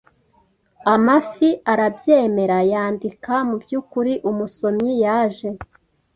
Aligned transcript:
Amafi 0.93 1.49
arabyemera 1.71 2.57
yandika 2.71 3.33
Mubyukuri 3.47 4.13
umusomyi 4.29 4.93
yaje 5.03 5.49